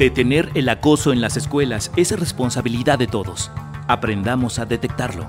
[0.00, 3.50] Detener el acoso en las escuelas es responsabilidad de todos.
[3.86, 5.26] Aprendamos a detectarlo.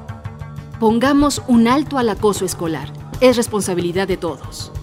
[0.79, 2.87] Pongamos un alto al acoso escolar.
[3.19, 4.71] Es responsabilidad de todos.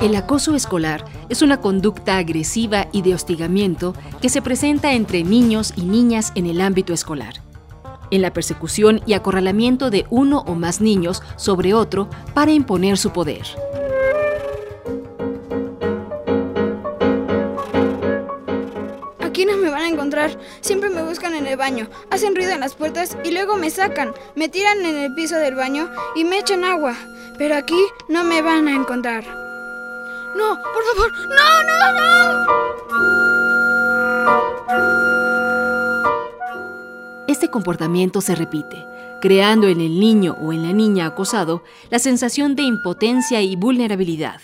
[0.00, 5.74] El acoso escolar es una conducta agresiva y de hostigamiento que se presenta entre niños
[5.76, 7.34] y niñas en el ámbito escolar.
[8.10, 13.10] En la persecución y acorralamiento de uno o más niños sobre otro para imponer su
[13.10, 13.42] poder.
[19.20, 20.30] Aquí no me van a encontrar.
[20.62, 24.14] Siempre me buscan en el baño, hacen ruido en las puertas y luego me sacan,
[24.34, 26.96] me tiran en el piso del baño y me echan agua.
[27.36, 29.39] Pero aquí no me van a encontrar.
[30.36, 32.60] No, por favor, no, no, no.
[37.26, 38.84] Este comportamiento se repite,
[39.20, 44.40] creando en el niño o en la niña acosado la sensación de impotencia y vulnerabilidad.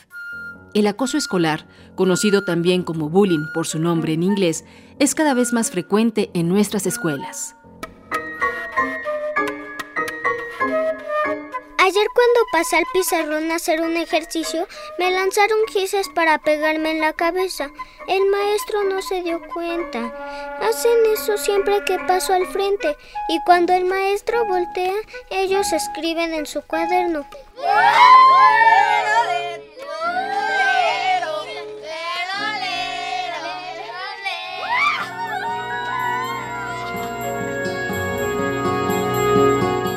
[0.75, 4.65] El acoso escolar, conocido también como bullying por su nombre en inglés,
[4.99, 7.56] es cada vez más frecuente en nuestras escuelas.
[12.17, 14.67] Cuando pasé al pizarrón a hacer un ejercicio,
[14.99, 17.71] me lanzaron gises para pegarme en la cabeza.
[18.09, 20.57] El maestro no se dio cuenta.
[20.63, 22.97] Hacen eso siempre que paso al frente
[23.29, 24.95] y cuando el maestro voltea,
[25.29, 27.27] ellos escriben en su cuaderno.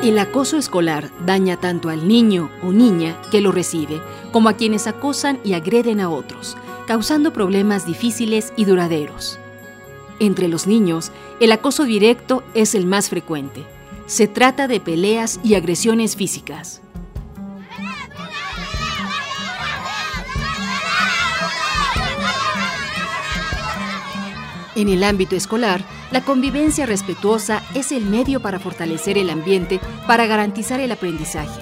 [0.02, 4.00] El acoso escolar daña tanto al niño o niña que lo recibe
[4.32, 9.38] como a quienes acosan y agreden a otros, causando problemas difíciles y duraderos.
[10.18, 13.62] Entre los niños, el acoso directo es el más frecuente.
[14.06, 16.80] Se trata de peleas y agresiones físicas.
[24.74, 30.26] En el ámbito escolar, la convivencia respetuosa es el medio para fortalecer el ambiente para
[30.26, 31.60] garantizar el aprendizaje,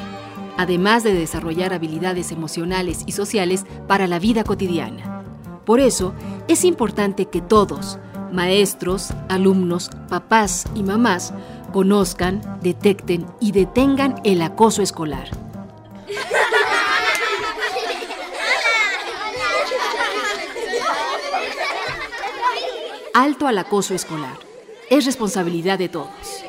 [0.57, 5.23] además de desarrollar habilidades emocionales y sociales para la vida cotidiana.
[5.67, 6.15] Por eso,
[6.49, 7.99] es importante que todos,
[8.33, 11.35] maestros, alumnos, papás y mamás,
[11.73, 15.29] conozcan, detecten y detengan el acoso escolar.
[23.19, 24.39] Alto al acoso escolar.
[24.89, 26.45] Es responsabilidad de todos.